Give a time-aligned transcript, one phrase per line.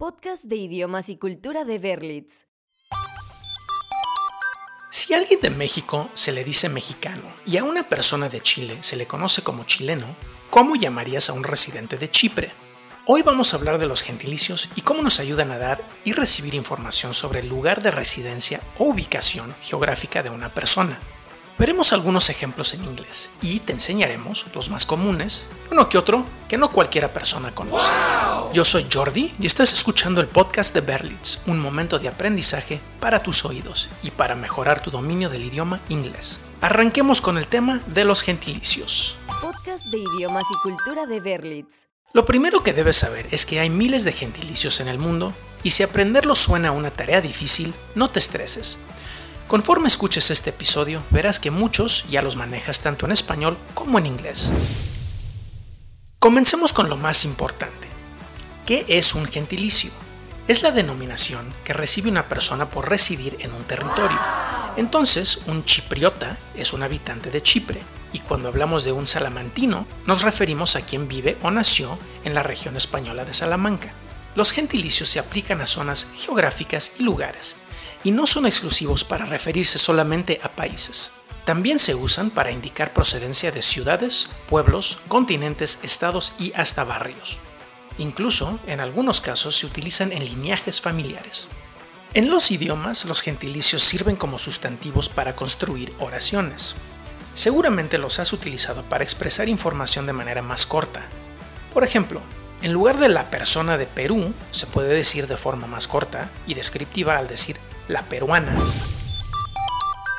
[0.00, 2.46] Podcast de idiomas y cultura de Berlitz.
[4.90, 8.78] Si a alguien de México se le dice mexicano y a una persona de Chile
[8.80, 10.06] se le conoce como chileno,
[10.48, 12.50] ¿cómo llamarías a un residente de Chipre?
[13.04, 16.54] Hoy vamos a hablar de los gentilicios y cómo nos ayudan a dar y recibir
[16.54, 20.98] información sobre el lugar de residencia o ubicación geográfica de una persona.
[21.60, 26.56] Veremos algunos ejemplos en inglés y te enseñaremos los más comunes uno que otro que
[26.56, 27.92] no cualquiera persona conoce.
[28.54, 33.22] Yo soy Jordi y estás escuchando el podcast de Berlitz, un momento de aprendizaje para
[33.22, 36.40] tus oídos y para mejorar tu dominio del idioma inglés.
[36.62, 39.18] Arranquemos con el tema de los gentilicios.
[39.42, 41.88] Podcast de idiomas y cultura de Berlitz.
[42.14, 45.72] Lo primero que debes saber es que hay miles de gentilicios en el mundo y
[45.72, 48.78] si aprenderlos suena una tarea difícil, no te estreses.
[49.50, 54.06] Conforme escuches este episodio, verás que muchos ya los manejas tanto en español como en
[54.06, 54.52] inglés.
[56.20, 57.88] Comencemos con lo más importante.
[58.64, 59.90] ¿Qué es un gentilicio?
[60.46, 64.20] Es la denominación que recibe una persona por residir en un territorio.
[64.76, 70.22] Entonces, un chipriota es un habitante de Chipre, y cuando hablamos de un salamantino, nos
[70.22, 73.94] referimos a quien vive o nació en la región española de Salamanca.
[74.36, 77.56] Los gentilicios se aplican a zonas geográficas y lugares,
[78.04, 81.12] y no son exclusivos para referirse solamente a países.
[81.44, 87.38] También se usan para indicar procedencia de ciudades, pueblos, continentes, estados y hasta barrios.
[87.98, 91.48] Incluso, en algunos casos, se utilizan en lineajes familiares.
[92.14, 96.76] En los idiomas, los gentilicios sirven como sustantivos para construir oraciones.
[97.34, 101.06] Seguramente los has utilizado para expresar información de manera más corta.
[101.72, 102.20] Por ejemplo,
[102.62, 106.54] en lugar de la persona de Perú, se puede decir de forma más corta y
[106.54, 107.56] descriptiva al decir
[107.90, 108.56] la peruana.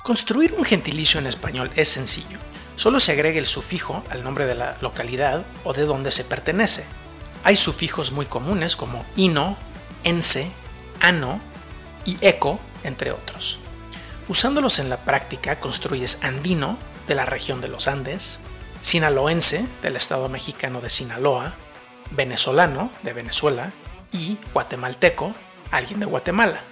[0.04, 2.38] Construir un gentilicio en español es sencillo.
[2.76, 6.84] Solo se agrega el sufijo al nombre de la localidad o de donde se pertenece.
[7.44, 9.56] Hay sufijos muy comunes como ino,
[10.04, 10.52] ense,
[11.00, 11.40] ano
[12.06, 13.60] y eco, entre otros.
[14.28, 16.78] Usándolos en la práctica construyes andino,
[17.08, 18.40] de la región de los Andes,
[18.82, 21.56] sinaloense, del estado mexicano de Sinaloa,
[22.12, 23.74] venezolano, de Venezuela,
[24.12, 25.34] y guatemalteco,
[25.72, 26.64] alguien de Guatemala.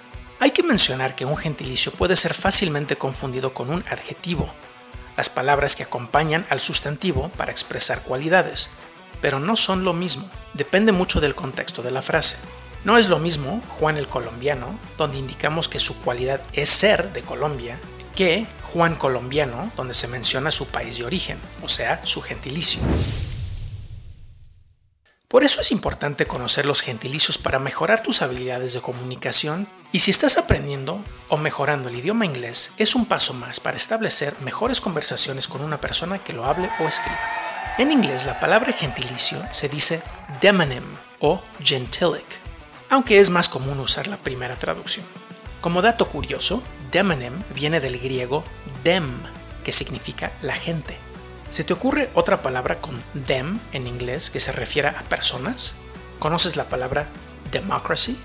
[0.42, 4.50] Hay que mencionar que un gentilicio puede ser fácilmente confundido con un adjetivo,
[5.18, 8.70] las palabras que acompañan al sustantivo para expresar cualidades,
[9.20, 12.38] pero no son lo mismo, depende mucho del contexto de la frase.
[12.86, 17.22] No es lo mismo Juan el colombiano, donde indicamos que su cualidad es ser de
[17.22, 17.78] Colombia,
[18.16, 22.80] que Juan colombiano, donde se menciona su país de origen, o sea, su gentilicio.
[25.30, 30.10] Por eso es importante conocer los gentilicios para mejorar tus habilidades de comunicación y si
[30.10, 35.48] estás aprendiendo o mejorando el idioma inglés, es un paso más para establecer mejores conversaciones
[35.48, 37.20] con una persona que lo hable o escriba.
[37.78, 40.02] En inglés la palabra gentilicio se dice
[40.42, 42.26] demonym o gentilic,
[42.90, 45.06] aunque es más común usar la primera traducción.
[45.62, 48.44] Como dato curioso, demonym viene del griego
[48.84, 49.22] dem,
[49.64, 50.98] que significa la gente.
[51.50, 55.76] ¿Se te ocurre otra palabra con them en inglés que se refiera a personas?
[56.20, 57.10] ¿Conoces la palabra
[57.52, 58.18] democracy?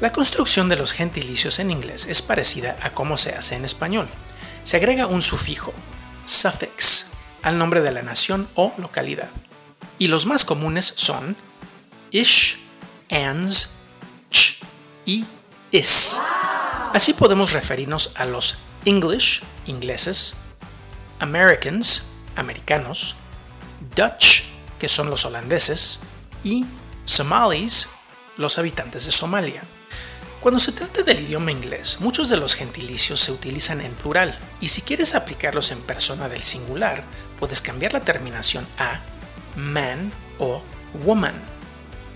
[0.00, 4.08] La construcción de los gentilicios en inglés es parecida a cómo se hace en español.
[4.62, 5.72] Se agrega un sufijo,
[6.26, 9.30] suffix, al nombre de la nación o localidad.
[9.98, 11.34] Y los más comunes son
[12.10, 12.58] ish,
[13.10, 13.70] ans,
[14.30, 14.60] ch
[15.06, 15.24] y
[15.70, 16.20] is.
[16.92, 20.34] Así podemos referirnos a los English, ingleses,
[21.20, 23.16] Americans, americanos,
[23.94, 24.44] Dutch,
[24.78, 26.00] que son los holandeses,
[26.44, 26.64] y
[27.04, 27.88] Somalis,
[28.36, 29.62] los habitantes de Somalia.
[30.40, 34.68] Cuando se trata del idioma inglés, muchos de los gentilicios se utilizan en plural, y
[34.68, 37.04] si quieres aplicarlos en persona del singular,
[37.38, 39.00] puedes cambiar la terminación a
[39.56, 40.62] man o
[41.04, 41.34] woman.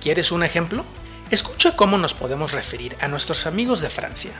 [0.00, 0.84] ¿Quieres un ejemplo?
[1.30, 4.32] Escucha cómo nos podemos referir a nuestros amigos de Francia.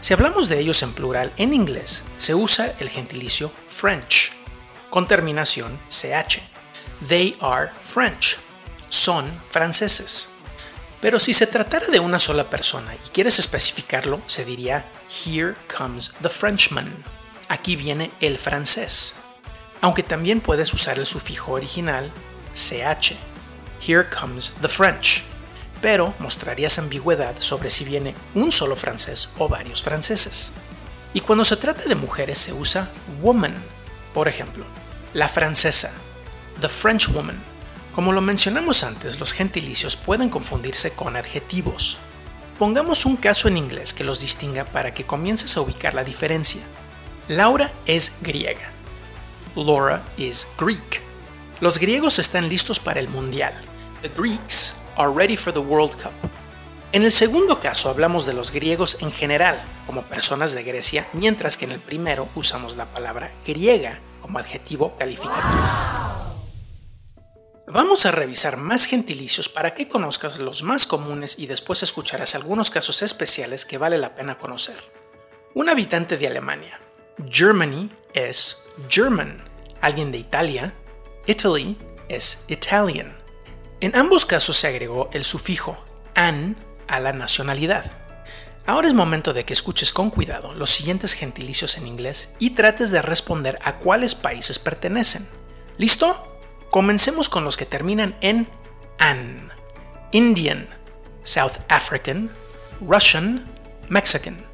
[0.00, 4.32] Si hablamos de ellos en plural en inglés, se usa el gentilicio French
[4.90, 6.40] con terminación ch.
[7.08, 8.38] They are French.
[8.88, 10.30] Son franceses.
[11.00, 16.12] Pero si se tratara de una sola persona y quieres especificarlo, se diría Here comes
[16.20, 16.92] the Frenchman.
[17.48, 19.14] Aquí viene el francés.
[19.80, 22.12] Aunque también puedes usar el sufijo original
[22.52, 23.14] ch.
[23.86, 25.22] Here comes the French.
[25.80, 30.52] Pero mostrarías ambigüedad sobre si viene un solo francés o varios franceses.
[31.14, 32.90] Y cuando se trata de mujeres se usa
[33.22, 33.54] woman.
[34.12, 34.66] Por ejemplo,
[35.12, 35.92] la francesa,
[36.60, 37.42] the French woman.
[37.94, 41.98] Como lo mencionamos antes, los gentilicios pueden confundirse con adjetivos.
[42.58, 46.60] Pongamos un caso en inglés que los distinga para que comiences a ubicar la diferencia.
[47.26, 48.70] Laura es griega.
[49.56, 51.02] Laura is Greek.
[51.60, 53.54] Los griegos están listos para el mundial.
[54.02, 56.12] The Greeks are ready for the World Cup.
[56.92, 61.56] En el segundo caso hablamos de los griegos en general, como personas de Grecia, mientras
[61.56, 65.58] que en el primero usamos la palabra griega como adjetivo calificativo.
[67.66, 72.70] Vamos a revisar más gentilicios para que conozcas los más comunes y después escucharás algunos
[72.70, 74.76] casos especiales que vale la pena conocer.
[75.54, 76.80] Un habitante de Alemania.
[77.28, 79.42] Germany es German.
[79.80, 80.74] Alguien de Italia.
[81.26, 81.76] Italy
[82.08, 83.18] es Italian.
[83.80, 85.76] En ambos casos se agregó el sufijo
[86.14, 86.56] an
[86.86, 87.99] a la nacionalidad.
[88.66, 92.90] Ahora es momento de que escuches con cuidado los siguientes gentilicios en inglés y trates
[92.90, 95.26] de responder a cuáles países pertenecen.
[95.78, 96.38] ¿Listo?
[96.70, 98.48] Comencemos con los que terminan en
[98.98, 99.50] an.
[100.12, 100.68] Indian,
[101.24, 102.30] South African,
[102.80, 103.44] Russian,
[103.88, 104.44] Mexican.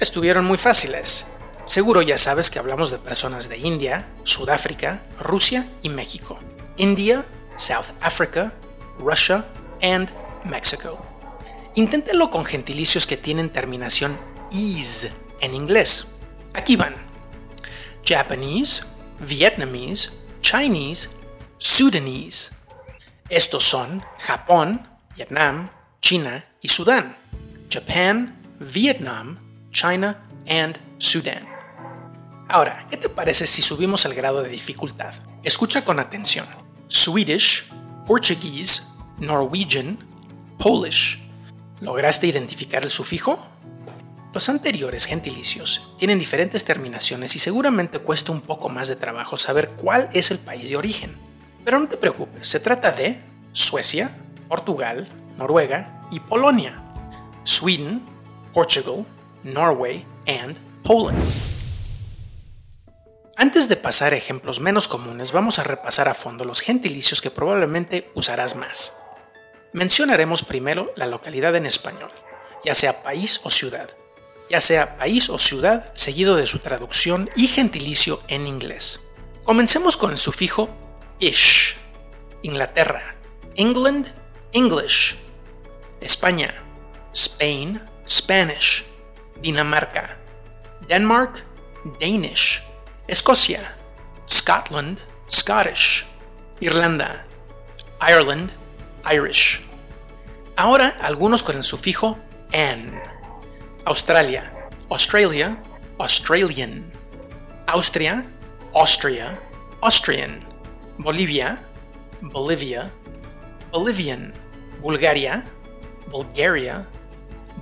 [0.00, 1.28] Estuvieron muy fáciles.
[1.64, 6.38] Seguro ya sabes que hablamos de personas de India, Sudáfrica, Rusia y México.
[6.76, 7.24] India,
[7.56, 8.52] South Africa,
[8.98, 9.44] Russia
[9.82, 10.08] and
[10.44, 11.07] Mexico.
[11.78, 14.18] Inténtenlo con gentilicios que tienen terminación
[14.50, 15.10] is
[15.40, 16.16] en inglés.
[16.52, 16.96] Aquí van.
[18.04, 18.82] Japanese,
[19.20, 20.10] Vietnamese,
[20.40, 21.08] Chinese
[21.56, 22.50] Sudanese.
[23.28, 25.70] Estos son Japón, Vietnam,
[26.00, 27.16] China y Sudán.
[27.70, 29.38] Japan, Vietnam,
[29.70, 31.46] China and Sudan.
[32.48, 35.14] Ahora, ¿qué te parece si subimos el grado de dificultad?
[35.44, 36.46] Escucha con atención.
[36.88, 37.70] Swedish,
[38.04, 38.82] Portuguese,
[39.18, 39.96] Norwegian,
[40.58, 41.27] Polish.
[41.80, 43.38] ¿Lograste identificar el sufijo?
[44.34, 49.70] Los anteriores gentilicios tienen diferentes terminaciones y seguramente cuesta un poco más de trabajo saber
[49.70, 51.16] cuál es el país de origen.
[51.64, 53.22] Pero no te preocupes, se trata de
[53.52, 54.10] Suecia,
[54.48, 56.82] Portugal, Noruega y Polonia.
[57.44, 58.02] Sweden,
[58.52, 59.06] Portugal,
[59.44, 61.22] Norway and Poland.
[63.36, 67.30] Antes de pasar a ejemplos menos comunes, vamos a repasar a fondo los gentilicios que
[67.30, 68.96] probablemente usarás más.
[69.72, 72.10] Mencionaremos primero la localidad en español,
[72.64, 73.90] ya sea país o ciudad,
[74.48, 79.10] ya sea país o ciudad seguido de su traducción y gentilicio en inglés.
[79.44, 80.70] Comencemos con el sufijo
[81.18, 81.76] ish.
[82.42, 83.16] Inglaterra.
[83.56, 84.06] England,
[84.52, 85.16] English.
[86.00, 86.54] España.
[87.12, 88.84] Spain, Spanish.
[89.42, 90.16] Dinamarca.
[90.86, 91.44] Denmark,
[92.00, 92.62] Danish.
[93.06, 93.76] Escocia.
[94.28, 94.98] Scotland,
[95.30, 96.06] Scottish.
[96.60, 97.26] Irlanda.
[98.00, 98.50] Ireland,
[99.12, 99.62] Irish.
[100.56, 102.18] Ahora algunos con el sufijo
[102.52, 103.00] an.
[103.84, 104.52] Australia,
[104.90, 105.62] Australia,
[105.98, 106.92] Australian.
[107.66, 108.24] Austria,
[108.74, 109.40] Austria,
[109.82, 110.44] Austrian.
[110.98, 111.58] Bolivia,
[112.20, 112.90] Bolivia,
[113.70, 114.34] Bolivian,
[114.82, 115.44] Bulgaria,
[116.10, 116.88] Bulgaria,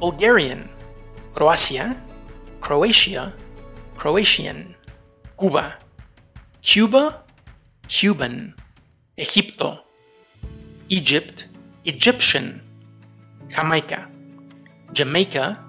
[0.01, 0.71] Bulgarian,
[1.35, 1.97] Croacia,
[2.61, 3.35] Croatia,
[3.99, 4.77] Croatian,
[5.37, 5.79] Cuba,
[6.63, 7.27] Cuba,
[7.87, 8.55] Cuban,
[9.17, 9.86] Egipto,
[10.89, 11.45] Egypt,
[11.85, 12.63] Egyptian,
[13.51, 14.09] Jamaica,
[14.95, 15.65] Jamaica,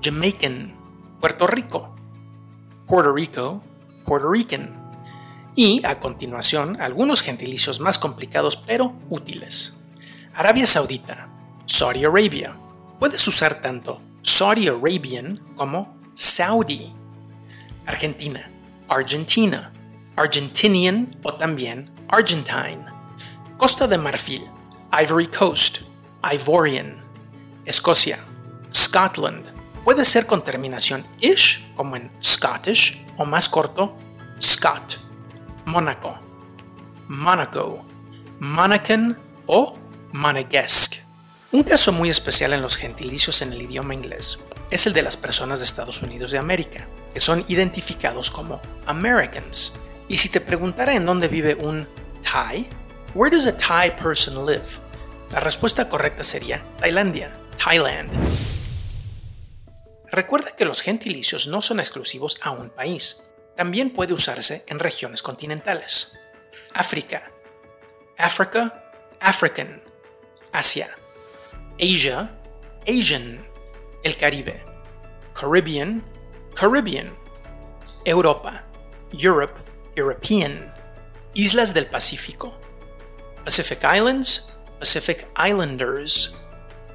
[0.00, 0.76] Jamaican,
[1.20, 1.94] Puerto Rico,
[2.86, 3.62] Puerto Rico,
[4.04, 4.76] Puerto Rican
[5.56, 9.84] y, a continuación, algunos gentilicios más complicados pero útiles.
[10.34, 11.28] Arabia Saudita,
[11.66, 12.56] Saudi Arabia.
[12.98, 16.92] Puedes usar tanto Saudi Arabian como Saudi.
[17.86, 18.48] Argentina,
[18.88, 19.72] Argentina,
[20.16, 22.91] Argentinian o también Argentine.
[23.62, 24.50] Costa de Marfil,
[24.90, 25.82] Ivory Coast,
[26.32, 27.00] Ivorian.
[27.64, 28.18] Escocia,
[28.74, 29.44] Scotland.
[29.84, 33.96] Puede ser con terminación ish, como en Scottish, o más corto,
[34.42, 34.98] Scott.
[35.64, 36.18] Mónaco,
[37.06, 37.84] Monaco,
[38.40, 39.78] Monacan o
[40.10, 40.98] Monegasque.
[41.52, 44.40] Un caso muy especial en los gentilicios en el idioma inglés
[44.72, 49.74] es el de las personas de Estados Unidos de América, que son identificados como Americans.
[50.08, 51.86] Y si te preguntara en dónde vive un
[52.22, 52.68] Thai,
[53.14, 54.80] where does a Thai person live?
[55.30, 58.10] La respuesta correcta sería Tailandia, Thailand.
[60.10, 63.32] Recuerda que los gentilicios no son exclusivos a un país.
[63.56, 66.18] También puede usarse en regiones continentales.
[66.74, 67.30] África,
[68.18, 68.84] Africa,
[69.20, 69.82] African.
[70.52, 70.88] Asia,
[71.80, 72.38] Asia,
[72.86, 73.46] Asian.
[74.02, 74.64] El Caribe,
[75.32, 76.04] Caribbean,
[76.54, 77.16] Caribbean.
[78.04, 78.64] Europa,
[79.12, 79.54] Europe,
[79.94, 80.74] European.
[81.34, 82.58] Islas del Pacífico,
[83.44, 86.34] Pacific Islands, Pacific Islanders.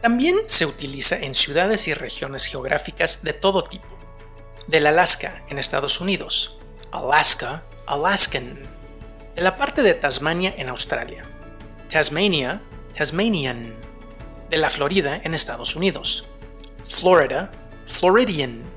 [0.02, 3.88] También se utiliza en ciudades y regiones geográficas de todo tipo.
[4.68, 6.58] Del Alaska en Estados Unidos,
[6.92, 8.64] Alaska, Alaskan,
[9.36, 11.24] de la parte de Tasmania en Australia,
[11.90, 12.62] Tasmania,
[12.98, 13.76] Tasmanian,
[14.50, 16.28] de la Florida en Estados Unidos,
[16.84, 17.52] Florida,
[17.86, 18.70] Floridian,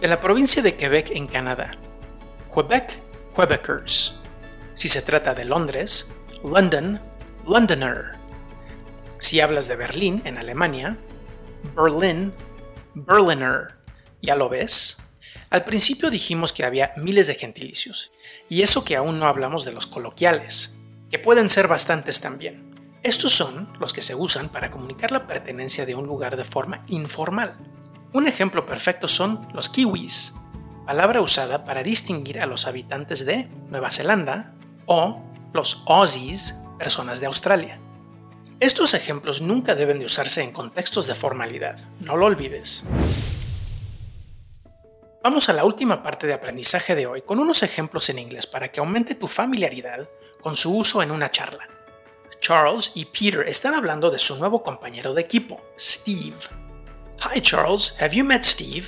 [0.00, 1.72] de la provincia de Quebec en Canadá,
[2.52, 2.98] Quebec,
[3.34, 4.20] Quebecers.
[4.74, 7.00] Si se trata de Londres, London,
[7.46, 8.16] Londoner.
[9.18, 10.98] Si hablas de Berlín en Alemania,
[11.76, 12.34] Berlin,
[12.94, 13.76] Berliner.
[14.20, 14.98] ¿Ya lo ves?
[15.50, 18.12] Al principio dijimos que había miles de gentilicios,
[18.48, 20.76] y eso que aún no hablamos de los coloquiales,
[21.10, 22.74] que pueden ser bastantes también.
[23.04, 26.84] Estos son los que se usan para comunicar la pertenencia de un lugar de forma
[26.88, 27.56] informal.
[28.12, 30.34] Un ejemplo perfecto son los kiwis,
[30.84, 34.54] palabra usada para distinguir a los habitantes de Nueva Zelanda,
[34.86, 35.22] o
[35.52, 37.78] los Aussies, personas de Australia.
[38.60, 42.84] Estos ejemplos nunca deben de usarse en contextos de formalidad, no lo olvides.
[45.22, 48.70] Vamos a la última parte de aprendizaje de hoy con unos ejemplos en inglés para
[48.70, 50.08] que aumente tu familiaridad
[50.40, 51.68] con su uso en una charla.
[52.40, 56.36] Charles y Peter están hablando de su nuevo compañero de equipo, Steve.
[57.20, 58.86] Hi Charles, have you met Steve?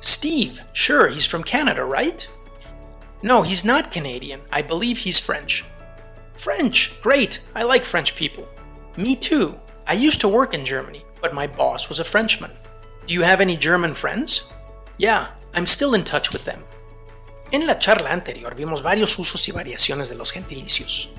[0.00, 2.28] Steve, sure, he's from Canada, right?
[3.22, 4.40] No, he's not Canadian.
[4.52, 5.64] I believe he's French.
[6.38, 7.40] French, great.
[7.56, 8.48] I like French people.
[8.96, 9.58] Me too.
[9.88, 12.52] I used to work in Germany, but my boss was a Frenchman.
[13.06, 14.52] Do you have any German friends?
[14.98, 16.62] Yeah, I'm still in touch with them.
[17.50, 21.12] En la charla anterior vimos varios usos y variaciones de los gentilicios.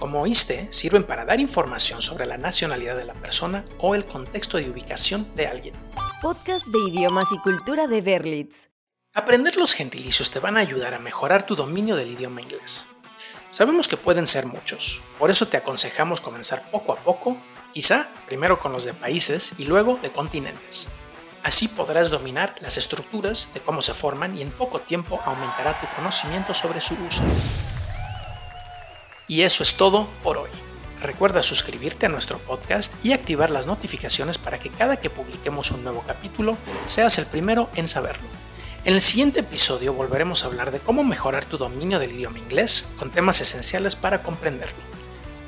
[0.00, 4.58] Como oíste, sirven para dar información sobre la nacionalidad de la persona o el contexto
[4.58, 5.74] de ubicación de alguien.
[6.22, 8.70] Podcast de idiomas y cultura de Berlitz.
[9.14, 12.88] Aprender los gentilicios te van a ayudar a mejorar tu dominio del idioma inglés.
[13.56, 17.40] Sabemos que pueden ser muchos, por eso te aconsejamos comenzar poco a poco,
[17.72, 20.88] quizá primero con los de países y luego de continentes.
[21.42, 25.86] Así podrás dominar las estructuras de cómo se forman y en poco tiempo aumentará tu
[25.96, 27.22] conocimiento sobre su uso.
[29.26, 30.50] Y eso es todo por hoy.
[31.00, 35.82] Recuerda suscribirte a nuestro podcast y activar las notificaciones para que cada que publiquemos un
[35.82, 38.28] nuevo capítulo seas el primero en saberlo.
[38.86, 42.94] En el siguiente episodio volveremos a hablar de cómo mejorar tu dominio del idioma inglés
[42.96, 44.78] con temas esenciales para comprenderlo.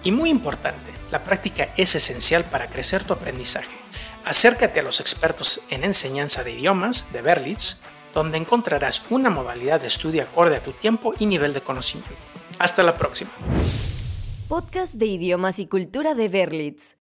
[0.02, 3.76] Y muy importante, la práctica es esencial para crecer tu aprendizaje.
[4.25, 7.78] Acércate a los expertos en enseñanza de idiomas de Berlitz,
[8.12, 12.16] donde encontrarás una modalidad de estudio acorde a tu tiempo y nivel de conocimiento.
[12.59, 13.30] Hasta la próxima.
[14.49, 16.97] Podcast de idiomas y cultura de Berlitz.